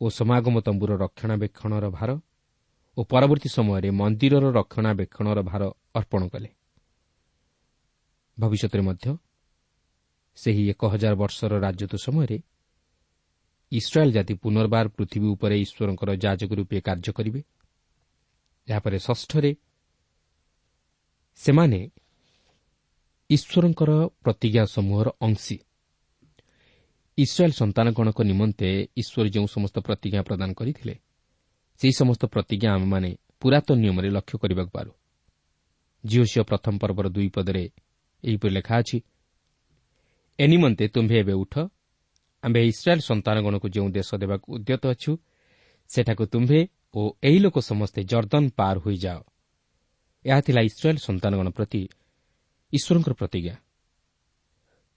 [0.00, 2.10] ଓ ସମାଗମ ତମ୍ବୁର ରକ୍ଷଣାବେକ୍ଷଣର ଭାର
[2.96, 5.62] ଓ ପରବର୍ତ୍ତୀ ସମୟରେ ମନ୍ଦିରର ରକ୍ଷଣାବେକ୍ଷଣର ଭାର
[5.94, 6.48] ଅର୍ପଣ କଲେ।
[8.38, 9.06] ଭବିଷ୍ୟତରେ ମଧ୍ୟ
[10.38, 12.38] ସେହି ଏକ ହଜାର ବର୍ଷର ରାଜତ୍ୱ ସମୟରେ
[13.72, 17.40] ଇସ୍ରାଏଲ୍ ଜାତି ପୁନର୍ବାର ପୃଥିବୀ ଉପରେ ଈଶ୍ୱରଙ୍କର ଯାଜକ ରୂପେ କାର୍ଯ୍ୟ କରିବେ।
[18.68, 19.50] ଏହାପରେ ଷଷ୍ଠରେ
[21.38, 21.80] ସେମାନେ
[23.30, 23.90] ଈଶ୍ୱରଙ୍କର
[24.24, 25.56] ପ୍ରତିଜ୍ଞା ସମୂହର ଅଂଶୀ।
[27.18, 30.94] ଇସ୍ରାଏଲ୍ ସନ୍ତାନଗଣଙ୍କ ନିମନ୍ତେ ଈଶ୍ୱର ଯେଉଁ ସମସ୍ତ ପ୍ରତିଜ୍ଞା ପ୍ରଦାନ କରିଥିଲେ
[31.80, 34.92] ସେହି ସମସ୍ତ ପ୍ରତିଜ୍ଞା ଆମେମାନେ ପୁରାତନ ନିୟମରେ ଲକ୍ଷ୍ୟ କରିବାକୁ ପାରୁ।
[36.04, 37.64] ଝିଅ ପ୍ରଥମ ପର୍ବର ଦୁଇ ପଦରେ
[38.24, 38.98] ଏହିପରି ଲେଖା ଅଛି
[40.38, 41.54] ଏ ନିମନ୍ତେ ତୁମ୍ଭେ ଏବେ ଉଠ
[42.42, 45.12] ଆମ୍ଭେ ଇସ୍ରାଏଲ୍ ସନ୍ତାନଗଣକୁ ଯେଉଁ ଦେଶ ଦେବାକୁ ଉଦ୍ୟତ ଅଛୁ
[45.90, 46.60] ସେଠାକୁ ତୁମ୍ଭେ
[46.94, 49.20] ଓ ଏହି ଲୋକ ସମସ୍ତେ ଜର୍ଦ୍ଦନ ପାର ହୋଇଯାଅ।
[50.24, 51.82] ଏହା ଥିଲା ଇସ୍ରାଏଲ୍ ସନ୍ତାନଗଣ ପ୍ରତି
[52.72, 53.56] ଈଶ୍ୱରଙ୍କର ପ୍ରତିଜ୍ଞା।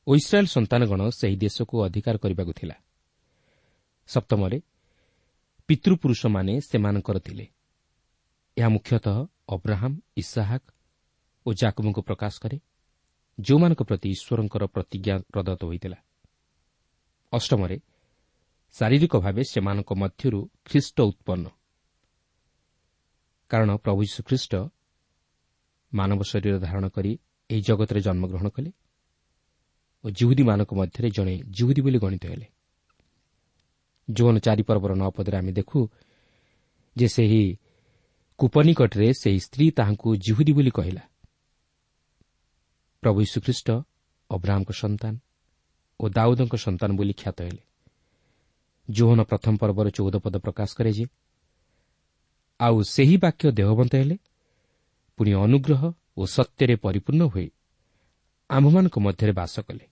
[0.07, 2.75] ଓ ଇସ୍ରାଏଲ୍ ସନ୍ତାନଗଣ ସେହି ଦେଶକୁ ଅଧିକାର କରିବାକୁ ଥିଲା।
[4.09, 4.57] ସପ୍ତମରେ
[5.69, 7.45] ପିତୃପୁରୁଷମାନେ ସେମାନଙ୍କର ଥିଲେ।
[8.57, 10.67] ଏହା ମୁଖ୍ୟତଃ ଅବ୍ରାହମ୍ ଇସାହାକ୍
[11.45, 12.57] ଓ ଜାକୁବଙ୍କୁ ପ୍ରକାଶ କରେ
[13.39, 15.97] ଯେଉଁମାନଙ୍କ ପ୍ରତି ଈଶ୍ୱରଙ୍କର ପ୍ରତିଜ୍ଞା ପ୍ରଦତ୍ତ ହୋଇଥିଲା।
[17.33, 17.77] ଅଷ୍ଟମରେ
[18.75, 21.45] ଶାରୀରିକ ଭାବେ ସେମାନଙ୍କ ମଧ୍ୟରୁ ଖ୍ରୀଷ୍ଟ ଉତ୍ପନ୍ନ।
[23.51, 24.53] କାରଣ ପ୍ରଭୁ ଯୀଶୁଖ୍ରୀଷ୍ଟ
[25.93, 27.11] ମାନବ ଶରୀର ଧାରଣ କରି
[27.49, 28.71] ଏହି ଜଗତରେ ଜନ୍ମଗ୍ରହଣ କଲେ
[30.03, 32.47] ଓ ଜିହୁଦୀମାନଙ୍କ ମଧ୍ୟରେ ଜଣେ ଜିହୁଦୀ ବୋଲି ଗଣିତ ହେଲେ।
[34.13, 35.79] ଯୌନ ଚାରିପର୍ବର ନଅପଦରେ ଆମେ ଦେଖୁ
[36.95, 37.43] ଯେ ସେହି
[38.39, 41.03] କୁପନିକଟରେ ସେହି ସ୍ତ୍ରୀ ତାହାଙ୍କୁ ଜିହୁଦୀ ବୋଲି କହିଲା।
[43.03, 43.67] ପ୍ରଭୁ ଯୀଶୁଖ୍ରୀଷ୍ଟ
[44.29, 45.13] ଅବ୍ରାହ୍ମଙ୍କ ସନ୍ତାନ
[45.99, 47.63] ଓ ଦାଉଦଙ୍କ ସନ୍ତାନ ବୋଲି ଖ୍ୟାତ ହେଲେ।
[48.89, 51.05] ଯୌହନ ପ୍ରଥମ ପର୍ବର ଚଉଦ ପଦ ପ୍ରକାଶ କରେ ଯେ
[52.60, 54.17] ଆଉ ସେହି ବାକ୍ୟ ଦେହବନ୍ତ ହେଲେ
[55.17, 55.81] ପୁଣି ଅନୁଗ୍ରହ
[56.17, 57.47] ଓ ସତ୍ୟରେ ପରିପୂର୍ଣ୍ଣ ହୋଇ
[58.49, 59.86] ଆମ୍ଭମାନଙ୍କ ମଧ୍ୟରେ ବାସ କଲେ।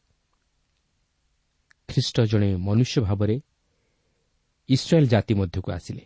[1.90, 3.36] ଖ୍ରୀଷ୍ଟ ଜଣେ ମନୁଷ୍ୟ ଭାବରେ
[4.70, 6.04] ଇସ୍ରାଏଲ୍ ଜାତି ମଧ୍ୟକୁ ଆସିଲେ।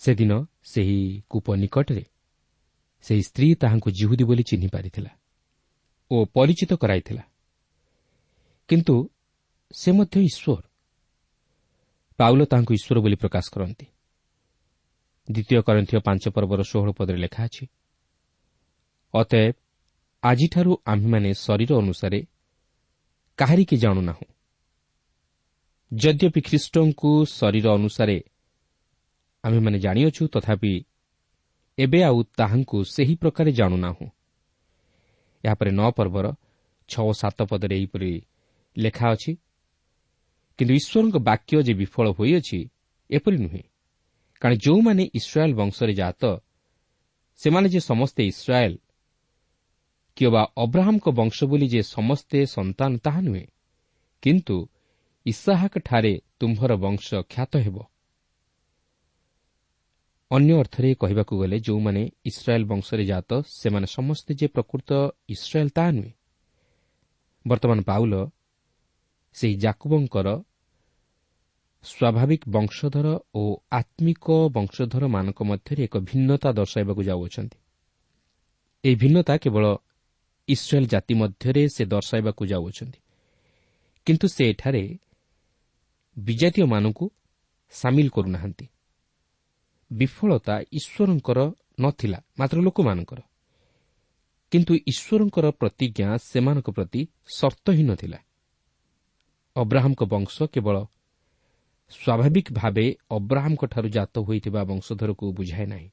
[0.00, 0.32] ସେଦିନ
[0.64, 2.04] ସେହି କୂପ ନିକଟରେ
[3.04, 5.10] ସେହି ସ୍ତ୍ରୀ ତାହାଙ୍କୁ ଜିହୁଦୀ ବୋଲି ଚିହ୍ନି ପାରିଥିଲା
[6.10, 7.22] ଓ ପରିଚିତ କରାଇଥିଲା।
[8.68, 8.94] କିନ୍ତୁ
[9.74, 10.62] ସେ ମଧ୍ୟ ଈଶ୍ୱର।
[12.18, 13.86] ପାଉଲ ତାହାଙ୍କୁ ଈଶ୍ୱର ବୋଲି ପ୍ରକାଶ କରନ୍ତି।
[15.28, 17.64] ଦ୍ୱିତୀୟ କରନ୍ଥୀୟ ପାଞ୍ଚ ପର୍ବର ଷୋହଳ ପଦରେ ଲେଖା ଅଛି
[19.14, 19.54] ଅତଏବ
[20.22, 22.18] ଆଜିଠାରୁ ଆମ୍ଭେମାନେ ଶରୀର ଅନୁସାରେ
[23.38, 24.31] କାହାରିକି ଜାଣୁନାହୁଁ।
[25.92, 28.24] ଯଦ୍ୟପି ଖ୍ରୀଷ୍ଟଙ୍କୁ ଶରୀର ଅନୁସାରେ
[29.44, 30.84] ଆମ୍ଭେମାନେ ଜାଣିଅଛୁ ତଥାପି
[31.78, 34.06] ଏବେ ଆଉ ତାହାଙ୍କୁ ସେହି ପ୍ରକାରେ ଜାଣୁନାହୁଁ
[35.44, 36.26] ଏହାପରେ ନଅ ପର୍ବର
[36.88, 38.22] ଛଅ ଓ ସାତ ପଦରେ ଏହିପରି
[38.78, 39.32] ଲେଖା ଅଛି
[40.58, 42.68] କିନ୍ତୁ ଈଶ୍ୱରଙ୍କ ବାକ୍ୟ ଯେ ବିଫଳ ହୋଇଅଛି
[43.10, 43.62] ଏପରି ନୁହେଁ
[44.40, 46.22] କାରଣ ଯେଉଁମାନେ ଇସ୍ରାଏଲ୍ ବଂଶରେ ଜାତ
[47.36, 48.76] ସେମାନେ ଯେ ସମସ୍ତେ ଇସ୍ରାଏଲ୍
[50.16, 53.46] କିମ୍ବା ଅବ୍ରାହମ୍ଙ୍କ ବଂଶ ବୋଲି ଯେ ସମସ୍ତେ ସନ୍ତାନ ତାହା ନୁହେଁ।
[54.22, 54.56] କିନ୍ତୁ
[55.26, 57.76] ଇସାହାକଠାରେ ତୁମ୍ଭର ବଂଶ ଖ୍ୟାତ ହେବ।
[60.30, 64.90] ଅନ୍ୟ ଅର୍ଥରେ କହିବାକୁ ଗଲେ ଯେଉଁମାନେ ଇସ୍ରାଏଲ୍ ବଂଶରେ ଜାତ ସେମାନେ ସମସ୍ତେ ଯେ ପ୍ରକୃତ
[65.28, 66.12] ଇସ୍ରାଏଲ୍ ତାହା ନୁହେଁ।
[67.46, 68.14] ବର୍ତ୍ତମାନ ପାଉଲ
[69.32, 70.28] ସେହି ଜାକୁବଙ୍କର
[71.84, 77.58] ସ୍ୱାଭାବିକ ବଂଶଧର ଓ ଆତ୍ମିକ ବଂଶଧରମାନଙ୍କ ମଧ୍ୟରେ ଏକ ଭିନ୍ନତା ଦର୍ଶାଇବାକୁ ଯାଉଅଛନ୍ତି।
[78.84, 79.64] ଏହି ଭିନ୍ନତା କେବଳ
[80.48, 82.98] ଇସ୍ରାଏଲ୍ ଜାତି ମଧ୍ୟରେ ସେ ଦର୍ଶାଇବାକୁ ଯାଉଅଛନ୍ତି।
[84.06, 84.98] କିନ୍ତୁ ସେ ଏଠାରେ
[86.18, 87.10] ବିଜାତୀୟମାନଙ୍କୁ
[87.70, 88.66] ସାମିଲ କରୁନାହାନ୍ତି।
[89.92, 93.20] ବିଫଳତା ଈଶ୍ୱରଙ୍କର ନଥିଲା ମାତ୍ର ଲୋକମାନଙ୍କର।
[94.50, 98.18] କିନ୍ତୁ ଈଶ୍ୱରଙ୍କର ପ୍ରତିଜ୍ଞା ସେମାନଙ୍କ ପ୍ରତି ସର୍ତ୍ତହୀନ ଥିଲା।
[99.56, 100.84] ଅବ୍ରାହମ୍ଙ୍କ ବଂଶ କେବଳ
[101.90, 105.90] ସ୍ୱାଭାବିକ ଭାବେ ଅବ୍ରାହମ୍ଙ୍କଠାରୁ ଜାତ ହୋଇଥିବା ବଂଶଧରକୁ ବୁଝାଏ ନାହିଁ।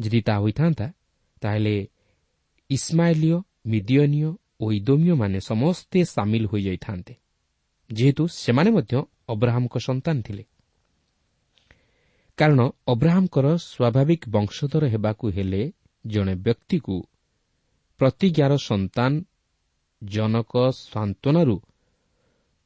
[0.00, 0.92] ଯଦି ତାହା ହୋଇଥାନ୍ତା
[1.40, 1.88] ତାହେଲେ
[2.70, 7.14] ଇସ୍ମାଇଲିୟ ମିଦିୟନୀୟ ଓ ଇଦୋମିୟମାନେ ସମସ୍ତେ ସାମିଲ ହୋଇଯାଇଥାନ୍ତେ।
[7.90, 8.94] ଯେହେତୁ ସେମାନେ ମଧ୍ୟ
[9.28, 10.44] ଅବ୍ରାହମ୍ଙ୍କ ସନ୍ତାନ ଥିଲେ।
[12.38, 15.62] କାରଣ ଅବ୍ରାହମ୍ଙ୍କର ସ୍ୱାଭାବିକ ବଂଶଧର ହେବାକୁ ହେଲେ
[16.04, 16.96] ଜଣେ ବ୍ୟକ୍ତିକୁ
[18.00, 19.12] ପ୍ରତିଜ୍ଞାର ସନ୍ତାନ
[20.02, 21.56] ଜନକ ସାନ୍ତ୍ୱନାରୁ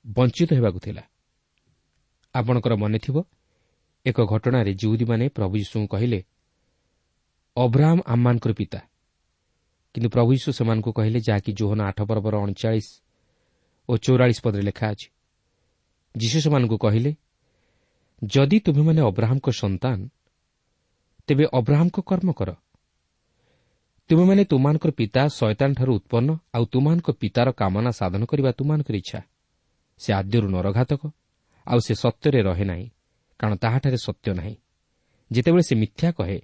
[0.04, 1.02] ବଞ୍ଚିତ ହେବାକୁ ଥିଲା।
[2.34, 3.16] ଆପଣଙ୍କର ମନେଥିବ
[4.06, 6.20] ଏକ ଘଟଣାରେ ଜୁଉଦୀମାନେ ପ୍ରଭୁ ଯୀଶୁଙ୍କୁ କହିଲେ
[7.56, 8.80] ଅବ୍ରାହମ୍ ଆମମାନଙ୍କର ପିତା।
[9.94, 12.88] କିନ୍ତୁ ପ୍ରଭୁ ଯୀଶୁ ସେମାନଙ୍କୁ କହିଲେ ଯାହାକି ଜୋହନ ଆଠ ପର୍ବର ଅଣଚାଳିଶ
[13.92, 15.08] ଓ ଚଉରାଳିଶ ପଦରେ ଲେଖା ଅଛି।
[16.14, 17.10] ଯୀଶୁ ସେମାନଙ୍କୁ କହିଲେ
[18.22, 19.98] ଯଦି ତୁମେମାନେ ଅବ୍ରାହମ୍ଙ୍କ ସନ୍ତାନ
[21.28, 22.50] ତେବେ ଅବ୍ରାହମ୍ଙ୍କ କର୍ମ କର।
[24.10, 29.20] ତୁମେମାନେ ତୁମାନଙ୍କର ପିତା ଶୟତାନଠାରୁ ଉତ୍ପନ୍ନ ଆଉ ତୁମାନଙ୍କ ପିତାର କାମନା ସାଧନ କରିବା ତୁମାନଙ୍କର ଇଚ୍ଛା।
[30.00, 31.02] ସେ ଆଦ୍ୟରୁ ନରଘାତକ
[31.66, 32.86] ଆଉ ସେ ସତ୍ୟରେ ରହେ ନାହିଁ
[33.40, 34.56] କାରଣ ତାହାଠାରେ ସତ୍ୟ ନାହିଁ।
[35.30, 36.38] ଯେତେବେଳେ ସେ ମିଥ୍ୟା କହେ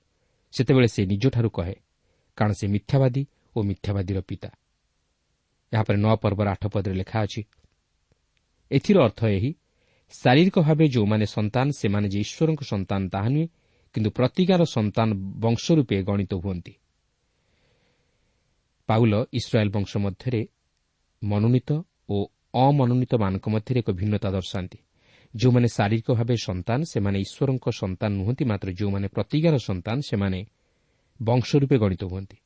[0.52, 1.76] ସେତେବେଳେ ସେ ନିଜଠାରୁ କହେ
[2.38, 3.22] କାରଣ ସେ ମିଥ୍ୟାବାଦୀ
[3.56, 4.50] ଓ ମିଥ୍ୟାବାଦୀର ପିତା।
[5.72, 7.42] ଏହାପରେ ନଅ ପର୍ବର ଆଠ ପଦରେ ଲେଖା ଅଛି।
[8.70, 9.50] ଏଥିର ଅର୍ଥ ଏହି
[10.14, 13.46] ଶାରୀରିକ ଭାବେ ଯେଉଁମାନେ ସନ୍ତାନ ସେମାନେ ଯେ ଈଶ୍ୱରଙ୍କ ସନ୍ତାନ ତାହା ନୁହେଁ
[13.94, 16.72] କିନ୍ତୁ ପ୍ରତିକାର ସନ୍ତାନ ବଂଶ ରୂପେ ଗଣିତ ହୁଅନ୍ତି।
[18.88, 20.46] ପାଉଲ ଇସ୍ରାଏଲ୍ ବଂଶ ମଧ୍ୟରେ
[21.22, 21.70] ମନୋନୀତ
[22.08, 22.16] ଓ
[22.54, 24.78] ଅମନୋନୀତମାନଙ୍କ ମଧ୍ୟରେ ଏକ ଭିନ୍ନତା ଦର୍ଶାନ୍ତି।
[25.36, 30.40] ଯେଉଁମାନେ ଶାରୀରିକ ଭାବେ ସନ୍ତାନ ସେମାନେ ଈଶ୍ୱରଙ୍କ ସନ୍ତାନ ନୁହନ୍ତି ମାତ୍ର ଯେଉଁମାନେ ପ୍ରତିଜ୍ଞାର ସନ୍ତାନ ସେମାନେ
[31.22, 32.36] ବଂଶ ରୂପେ ଗଣିତ ହୁଅନ୍ତି।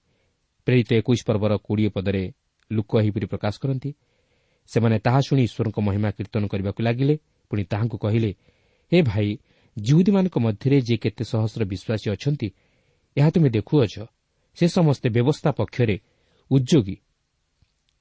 [0.66, 2.24] ପ୍ରେରିତ ଏକୋଇଶ ପର୍ବର କୋଡ଼ିଏ ପଦରେ
[2.76, 3.90] ଲୋକ ଏହିପରି ପ୍ରକାଶ କରନ୍ତି
[4.68, 7.14] ସେମାନେ ତାହା ଶୁଣି ଈଶ୍ୱରଙ୍କ ମହିମା କୀର୍ତ୍ତନ କରିବାକୁ ଲାଗିଲେ
[7.50, 8.30] ପୁଣି ତାହାଙ୍କୁ କହିଲେ
[8.92, 9.28] ହେ ଭାଇ
[9.76, 12.48] ଜିହୁଦୀମାନଙ୍କ ମଧ୍ୟରେ ଯେ କେତେ ସହସ୍ର ବିଶ୍ୱାସୀ ଅଛନ୍ତି
[13.16, 13.94] ଏହା ତୁମେ ଦେଖୁଅଛ
[14.56, 15.96] ସେ ସମସ୍ତେ ବ୍ୟବସ୍ଥା ପକ୍ଷରେ
[16.50, 16.96] ଉଦ୍ୟୋଗୀ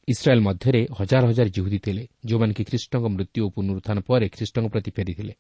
[0.07, 4.91] ଇସ୍ରାଏଲ୍ ମଧ୍ୟରେ ହଜାର ହଜାର ଜିହୁଦୀ ଥିଲେ ଯେଉଁମାନେ କି ଖ୍ରୀଷ୍ଟଙ୍କ ମୃତ୍ୟୁ ଓ ପୁନରୁତ୍ଥାନ ପରେ ଖ୍ରୀଷ୍ଟଙ୍କ ପ୍ରତି
[4.91, 5.33] ଫେରିଥିଲେ।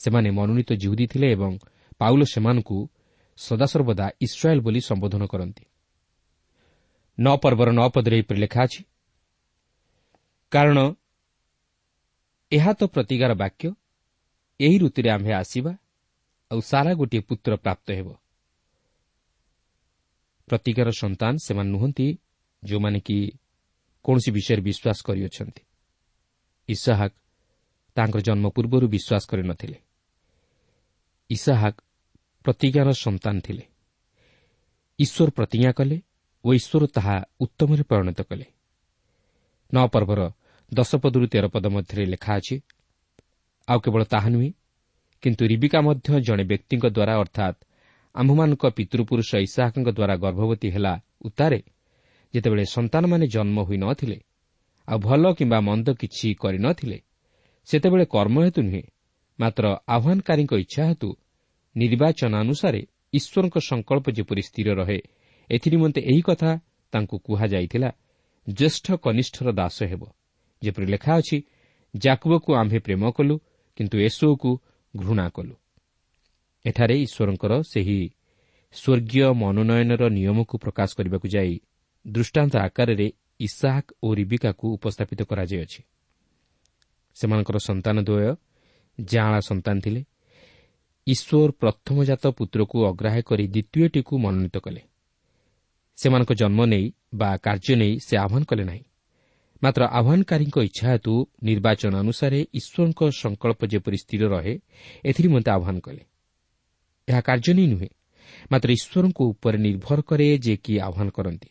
[0.00, 1.52] ସେମାନେ ମନୋନୀତ ଜିହୁଦୀ ଥିଲେ ଏବଂ
[2.00, 2.78] ପାଉଲ ସେମାନଙ୍କୁ
[3.38, 5.64] ସଦାସର୍ବଦା ଇସ୍ରାଏଲ୍ ବୋଲି ସମ୍ବୋଧନ କରନ୍ତି।
[7.20, 8.82] ନଅ ପର୍ବର ନଅ ପଦରେ ଏହିପରି ଲେଖା ଅଛି
[10.52, 10.78] କାରଣ
[12.52, 13.68] ଏହା ତ ପ୍ରତିକାର ବାକ୍ୟ
[14.60, 15.72] ଏହି ଋତୁରେ ଆମ୍ଭେ ଆସିବା
[16.50, 18.08] ଆଉ ସାରା ଗୋଟିଏ ପୁତ୍ର ପ୍ରାପ୍ତ ହେବ।
[20.48, 22.06] ପ୍ରତିକାର ସନ୍ତାନ ସେମାନେ ନୁହନ୍ତି
[22.62, 23.16] ଯେଉଁମାନେ କି
[24.04, 25.62] କୌଣସି ବିଷୟରେ ବିଶ୍ୱାସ କରିଅଛନ୍ତି।
[26.68, 27.16] ଇସାହାକ୍
[27.96, 29.78] ତାଙ୍କର ଜନ୍ମ ପୂର୍ବରୁ ବିଶ୍ୱାସ କରିନଥିଲେ
[31.30, 31.78] ଇସାହାକ୍
[32.44, 33.64] ପ୍ରତିଜ୍ଞାର ସନ୍ତାନ ଥିଲେ।
[34.98, 35.96] ଈଶ୍ୱର ପ୍ରତିଜ୍ଞା କଲେ
[36.44, 38.46] ଓ ଈଶ୍ୱର ତାହା ଉତ୍ତମରେ ପରିଣତ କଲେ
[39.72, 40.20] ନଅ ପର୍ବର
[40.72, 42.56] ଦଶ ପଦରୁ ତେର ପଦ ମଧ୍ୟରେ ଲେଖା ଅଛି
[43.68, 44.50] ଆଉ କେବଳ ତାହା ନୁହେଁ
[45.22, 47.58] କିନ୍ତୁ ରିବିକା ମଧ୍ୟ ଜଣେ ବ୍ୟକ୍ତିଙ୍କ ଦ୍ୱାରା ଅର୍ଥାତ୍
[48.14, 50.92] ଆମ୍ଭମାନଙ୍କ ପିତୃପୁରୁଷ ଇସାହାକଙ୍କ ଦ୍ୱାରା ଗର୍ଭବତୀ ହେଲା
[51.26, 51.58] ଉତ୍ତାରେ
[52.34, 54.18] ଯେତେବେଳେ ସନ୍ତାନମାନେ ଜନ୍ମ ହୋଇନଥିଲେ
[54.88, 56.98] ଆଉ ଭଲ କିମ୍ବା ମନ୍ଦ କିଛି କରିନଥିଲେ
[57.68, 58.84] ସେତେବେଳେ କର୍ମ ହେତୁ ନୁହେଁ
[59.38, 61.08] ମାତ୍ର ଆହ୍ୱାନକାରୀଙ୍କ ଇଚ୍ଛା ହେତୁ
[61.76, 62.80] ନିର୍ବାଚନାନୁସାରେ
[63.18, 64.98] ଈଶ୍ୱରଙ୍କ ସଂକଳ୍ପ ଯେପରି ସ୍ଥିର ରହେ
[65.50, 66.58] ଏଥିନିମନ୍ତେ ଏହି କଥା
[66.92, 67.90] ତାଙ୍କୁ କୁହାଯାଇଥିଲା
[68.48, 70.02] ଜ୍ୟେଷ୍ଠ କନିଷ୍ଠର ଦାସ ହେବ।
[70.62, 71.42] ଯେପରି ଲେଖା ଅଛି
[71.96, 73.38] ଜାକୁବକୁ ଆମ୍ଭେ ପ୍ରେମ କଲୁ
[73.76, 74.50] କିନ୍ତୁ ଏସୋକୁ
[74.96, 75.54] ଘୃଣା କଲୁ।
[76.66, 78.10] ଏଠାରେ ଈଶ୍ୱରଙ୍କର ସେହି
[78.72, 81.60] ସ୍ୱର୍ଗୀୟ ମନୋନୟନର ନିୟମକୁ ପ୍ରକାଶ କରିବାକୁ ଯାଇ
[82.06, 85.80] ଦୃଷ୍ଟାନ୍ତ ଆକାରରେ ଇସାହାକ୍ ଓ ରିବିକାକୁ ଉପସ୍ଥାପିତ କରାଯାଇଅଛି।
[87.16, 88.36] ସେମାନଙ୍କର ସନ୍ତାନ ଦ୍ୱୟ
[89.00, 90.04] ଜାଁଳା ସନ୍ତାନ ଥିଲେ।
[91.06, 94.82] ଈଶ୍ୱର ପ୍ରଥମଜାତ ପୁତ୍ରକୁ ଅଗ୍ରାହ୍ୟ କରି ଦ୍ୱିତୀୟଟିକୁ ମନୋନୀତ କଲେ।
[96.00, 98.84] ସେମାନଙ୍କ ଜନ୍ମ ନେଇ ବା କାର୍ଯ୍ୟ ନେଇ ସେ ଆହ୍ୱାନ କଲେ ନାହିଁ।
[99.62, 104.54] ମାତ୍ର ଆହ୍ୱାନକାରୀଙ୍କ ଇଚ୍ଛା ହେତୁ ନିର୍ବାଚନ ଅନୁସାରେ ଈଶ୍ୱରଙ୍କ ସଂକଳ୍ପ ଯେପରି ସ୍ଥିର ରହେ
[105.04, 106.02] ଏଥିନିମନ୍ତେ ଆହ୍ୱାନ କଲେ।
[107.08, 107.88] ଏହା କାର୍ଯ୍ୟ ନେଇ ନୁହେଁ
[108.52, 111.48] ମାତ୍ର ଈଶ୍ୱରଙ୍କ ଉପରେ ନିର୍ଭର କରେ ଯେ କି ଆହ୍ୱାନ କରନ୍ତି।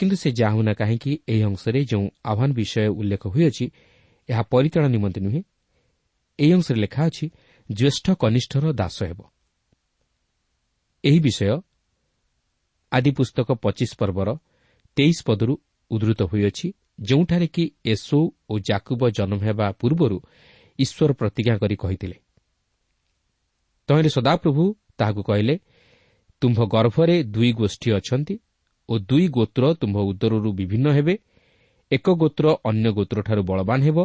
[0.00, 3.64] କିନ୍ତୁ ସେ ଯାହୁନା କାହିଁକି ଏହି ଅଂଶରେ ଯେଉଁ ଆହ୍ୱାନ ବିଷୟ ଉଲ୍ଲେଖ ହୋଇଅଛି
[4.28, 5.42] ଏହା ପରିଚାଳନା ନିମନ୍ତେ ନୁହେଁ।
[6.38, 7.26] ଏହି ଅଂଶରେ ଲେଖା ଅଛି
[7.72, 9.20] ଜ୍ୟେଷ୍ଠ କନିଷ୍ଠର ଦାସ ହେବ।
[11.04, 11.60] ଏହି ବିଷୟ
[12.92, 14.28] ଆଦି ପୁସ୍ତକ ପଚିଶ ପର୍ବର
[14.96, 15.54] ତେଇଶ ପଦରୁ
[15.90, 16.66] ଉଦ୍ଧୃତ ହୋଇଅଛି
[17.00, 18.18] ଯେଉଁଠାରେ କି ଏସୋ
[18.50, 20.18] ଓ ଜାକୁବ ଜନ୍ମ ହେବା ପୂର୍ବରୁ
[20.78, 22.16] ଈଶ୍ୱର ପ୍ରତିଜ୍ଞା କରି କହିଥିଲେ।
[23.88, 24.64] ତହିଁରେ ସଦାପ୍ରଭୁ
[24.98, 25.54] ତାହାକୁ କହିଲେ
[26.42, 28.34] ତୁମ୍ଭ ଗର୍ଭରେ ଦୁଇ ଗୋଷ୍ଠୀ ଅଛନ୍ତି
[28.88, 31.14] ଓ ଦୁଇ ଗୋତ୍ର ତୁମ୍ଭ ଉଦରରୁ ବିଭିନ୍ନ ହେବେ
[31.92, 33.98] ଏକ ଗୋତ୍ର ଅନ୍ୟ ଗୋତ୍ରଠାରୁ ବଳବାନ ହେବ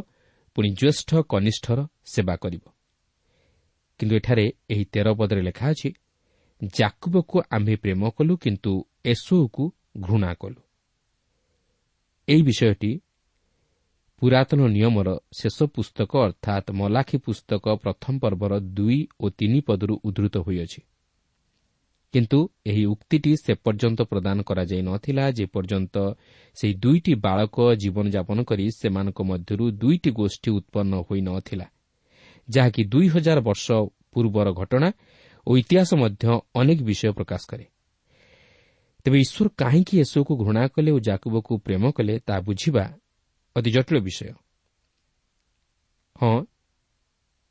[0.55, 2.63] ପୁଣି ଜ୍ୟେଷ୍ଠ କନିଷ୍ଠର ସେବା କରିବ।
[3.99, 5.89] କିନ୍ତୁ ଏଠାରେ ଏହି ତେର ପଦରେ ଲେଖା ଅଛି
[6.61, 8.73] ଜାକୁବକୁ ଆମ୍ଭେ ପ୍ରେମ କଲୁ କିନ୍ତୁ
[9.05, 9.63] ଏସୋକୁ
[9.99, 10.61] ଘୃଣା କଲୁ।
[12.27, 12.91] ଏହି ବିଷୟଟି
[14.21, 20.81] ପୁରାତନ ନିୟମର ଶେଷ ପୁସ୍ତକ ଅର୍ଥାତ୍ ମଲାଖି ପୁସ୍ତକ ପ୍ରଥମ ପର୍ବର ଦୁଇ ଓ ତିନି ପଦରୁ ଉଦ୍ଧୃତ ହୋଇଅଛି।
[22.13, 25.95] କିନ୍ତୁ ଏହି ଉକ୍ତିଟି ସେ ପର୍ଯ୍ୟନ୍ତ ପ୍ରଦାନ କରାଯାଇ ନଥିଲା ଯେପର୍ଯ୍ୟନ୍ତ
[26.57, 31.67] ସେହି ଦୁଇଟି ବାଳକ ଜୀବନଯାପନ କରି ସେମାନଙ୍କ ମଧ୍ୟରୁ ଦୁଇଟି ଗୋଷ୍ଠୀ ଉତ୍ପନ୍ନ ହୋଇନଥିଲା
[32.49, 33.65] ଯାହାକି ଦୁଇ ହଜାର ବର୍ଷ
[34.11, 34.89] ପୂର୍ବର ଘଟଣା
[35.49, 37.65] ଓ ଇତିହାସ ମଧ୍ୟ ଅନେକ ବିଷୟ ପ୍ରକାଶ କରେ।
[39.05, 42.85] ତେବେ ଈଶ୍ୱର କାହିଁକି ଏସବୁକୁ ଘୃଣା କଲେ ଓ ଜାକୁବକୁ ପ୍ରେମ କଲେ ତାହା ବୁଝିବା
[43.55, 44.33] ଅତି ଜଟିଳ ବିଷୟ।
[46.15, 46.45] ହଁ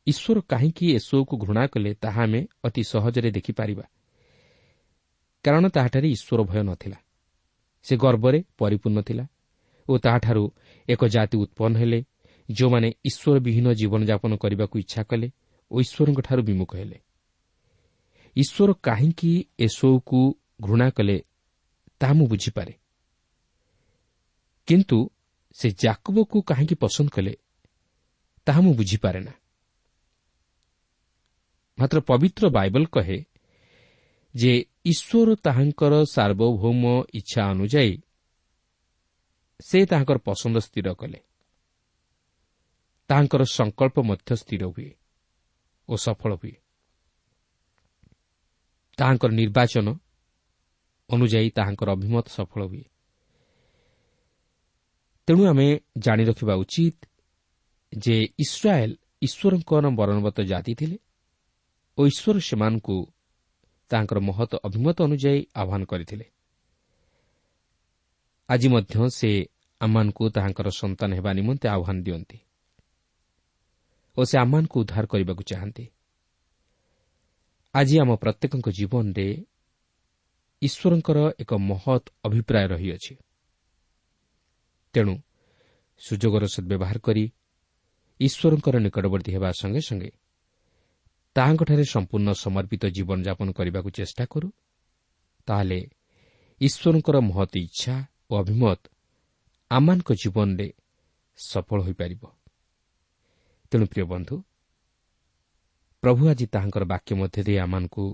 [0.06, 3.84] ଈଶ୍ୱର କାହିଁକି ଏସବୁକୁ ଘୃଣା କଲେ ତାହା ଆମେ ଅତି ସହଜରେ ଦେଖିପାରିବା।
[5.44, 6.98] କାରଣ ତାହାଠାରେ ଈଶ୍ୱର ଭୟ ନଥିଲା।
[7.82, 9.24] ସେ ଗର୍ବରେ ପରିପୂର୍ଣ୍ଣ ଥିଲା
[9.88, 10.44] ଓ ତାହାଠାରୁ
[10.88, 12.04] ଏକ ଜାତି ଉତ୍ପନ୍ନ ହେଲେ
[12.48, 15.28] ଯେଉଁମାନେ ଈଶ୍ୱର ବିହୀନ ଜୀବନଯାପନ କରିବାକୁ ଇଚ୍ଛା କଲେ
[15.70, 16.98] ଓ ଈଶ୍ୱରଙ୍କଠାରୁ ବିମୁଖ ହେଲେ।
[18.38, 20.20] ଈଶ୍ୱର କାହିଁକି ଏସବୁକୁ
[20.60, 21.16] ଘୃଣା କଲେ
[22.00, 22.72] ତାହା ମୁଁ ବୁଝିପାରେ।
[24.68, 24.98] କିନ୍ତୁ
[25.58, 27.34] ସେ ଜାକୁବକୁ କାହିଁକି ପସନ୍ଦ କଲେ
[28.46, 29.32] ତାହା ମୁଁ ବୁଝିପାରେ ନା।
[31.78, 33.18] ମାତ୍ର ପବିତ୍ର ବାଇବଲ କହେ
[34.34, 34.52] ଯେ
[34.84, 36.82] ଈଶ୍ୱର ତାହାଙ୍କର ସାର୍ବଭୌମ
[37.14, 37.94] ଇଚ୍ଛା ଅନୁଯାୟୀ
[39.60, 41.20] ସେ ତାହାଙ୍କର ପସନ୍ଦ ସ୍ଥିର କଲେ।
[43.10, 44.90] ତାହାଙ୍କର ସଂକଳ୍ପ ମଧ୍ୟ ସ୍ଥିର ହୁଏ
[45.88, 46.54] ଓ ସଫଳ ହୁଏ।
[48.98, 49.86] ତାହାଙ୍କର ନିର୍ବାଚନ
[51.10, 52.84] ଅନୁଯାୟୀ ତାହାଙ୍କର ଅଭିମତ ସଫଳ ହୁଏ।
[55.28, 56.96] ତେଣୁ ଆମେ ଜାଣି ରଖିବା ଉଚିତ
[57.92, 60.96] ଯେ ଇସ୍ରାଏଲ୍ ଈଶ୍ୱରଙ୍କର ବରଣବତ ଜାତି ଥିଲେ
[61.98, 62.96] ଓ ଈଶ୍ୱର ସେମାନଙ୍କୁ
[63.90, 66.26] ତାଙ୍କର ମହତ ଅଭିମତ ଅନୁଯାୟୀ ଆହ୍ୱାନ କରିଥିଲେ।
[68.48, 69.30] ଆଜି ମଧ୍ୟ ସେ
[69.80, 72.38] ଆମମାନଙ୍କୁ ତାହାଙ୍କର ସନ୍ତାନ ହେବା ନିମନ୍ତେ ଆହ୍ୱାନ ଦିଅନ୍ତି
[74.16, 75.84] ଓ ସେ ଆମମାନଙ୍କୁ ଉଦ୍ଧାର କରିବାକୁ ଚାହାନ୍ତି।
[77.78, 79.26] ଆଜି ଆମ ପ୍ରତ୍ୟେକଙ୍କ ଜୀବନରେ
[80.62, 83.14] ଈଶ୍ୱରଙ୍କର ଏକ ମହତ୍ ଅଭିପ୍ରାୟ ରହିଅଛି।
[84.94, 85.14] ତେଣୁ
[86.00, 87.24] ସୁଯୋଗର ସଦ୍ବ୍ୟବହାର କରି
[88.20, 90.10] ଈଶ୍ୱରଙ୍କର ନିକଟବର୍ତ୍ତୀ ହେବା ସଙ୍ଗେ ସଙ୍ଗେ
[91.36, 94.48] ତାହାଙ୍କଠାରେ ସମ୍ପୂର୍ଣ୍ଣ ସମର୍ପିତ ଜୀବନଯାପନ କରିବାକୁ ଚେଷ୍ଟା କରୁ
[95.48, 95.80] ତାହେଲେ
[96.60, 97.94] ଈଶ୍ୱରଙ୍କର ମହତ୍ ଇଚ୍ଛା
[98.30, 98.80] ଓ ଅଭିମତ
[99.70, 100.66] ଆମମାନଙ୍କ ଜୀବନରେ
[101.38, 102.22] ସଫଳ ହୋଇପାରିବ।
[103.72, 104.34] ତେଣୁ ପ୍ରିୟ ବନ୍ଧୁ
[106.02, 108.04] ପ୍ରଭୁ ଆଜି ତାହାଙ୍କର ବାକ୍ୟ ମଧ୍ୟ ଦେଇ ଆମମାନଙ୍କୁ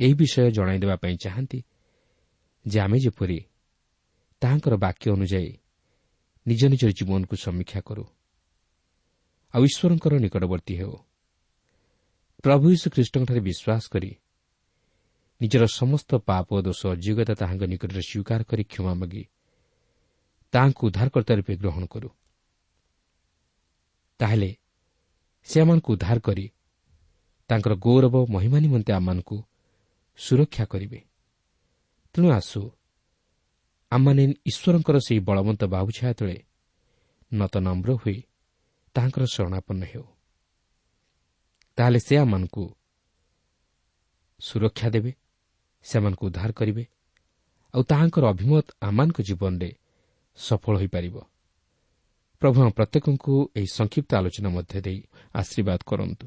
[0.00, 1.58] ଏହି ବିଷୟ ଜଣାଇ ଦେବା ପାଇଁ ଚାହାନ୍ତି
[2.66, 3.38] ଯେ ଆମେ ଯେପରି
[4.42, 5.52] ତାହାଙ୍କର ବାକ୍ୟ ଅନୁଯାୟୀ
[6.46, 8.04] ନିଜ ନିଜର ଜୀବନକୁ ସମୀକ୍ଷା କରୁ
[9.54, 10.94] ଆଉ ଈଶ୍ୱରଙ୍କର ନିକଟବର୍ତ୍ତୀ ହେଉ
[12.44, 14.10] ପ୍ରଭୁ ଯୀଶୁଖ୍ରୀଷ୍ଟଙ୍କଠାରେ ବିଶ୍ୱାସ କରି
[15.40, 19.22] ନିଜର ସମସ୍ତ ପାପ ଦୋଷ ଅଯୋଗ୍ୟତା ତାହାଙ୍କ ନିକଟରେ ସ୍ୱୀକାର କରି କ୍ଷମା ମାଗି
[20.52, 22.08] ତାହାଙ୍କୁ ଉଦ୍ଧାରକର୍ତ୍ତା ରୂପେ ଗ୍ରହଣ କରୁ।
[24.20, 24.50] ତାହେଲେ
[25.48, 26.44] ସେମାନଙ୍କୁ ଉଦ୍ଧାର କରି
[27.50, 29.36] ତାଙ୍କର ଗୌରବ ମହିମା ନିମନ୍ତେ ଆମମାନଙ୍କୁ
[30.18, 31.00] ସୁରକ୍ଷା କରିବେ।
[32.14, 32.60] ତେଣୁ ଆସୁ
[33.92, 36.36] ଆମମାନେ ଈଶ୍ୱରଙ୍କର ସେହି ବଳବନ୍ତ ବାବୁଛାୟା ତଳେ
[37.32, 38.18] ନତ ନମ୍ର ହୋଇ
[38.94, 40.06] ତାହାଙ୍କର ଶରଣାପନ୍ନ ହେଉ।
[41.78, 42.64] ତାହେଲେ ସେ ଆମମାନଙ୍କୁ
[44.40, 45.12] ସୁରକ୍ଷା ଦେବେ
[45.84, 46.84] ସେମାନଙ୍କୁ ଉଦ୍ଧାର କରିବେ
[47.74, 49.70] ଆଉ ତାହାଙ୍କର ଅଭିମତ ଆମମାନଙ୍କ ଜୀବନରେ
[50.38, 51.16] ସଫଳ ହୋଇପାରିବ।
[52.42, 54.98] ପ୍ରଭୁ ପ୍ରତ୍ୟେକଙ୍କୁ ଏହି ସଂକ୍ଷିପ୍ତ ଆଲୋଚନା ମଧ୍ୟ ଦେଇ
[55.34, 56.26] ଆଶୀର୍ବାଦ କରନ୍ତୁ।